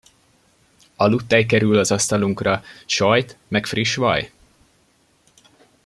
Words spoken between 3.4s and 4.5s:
meg friss vaj!